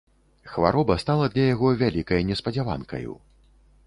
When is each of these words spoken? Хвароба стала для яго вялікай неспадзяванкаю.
Хвароба 0.51 0.95
стала 1.03 1.27
для 1.35 1.45
яго 1.49 1.67
вялікай 1.81 2.25
неспадзяванкаю. 2.31 3.13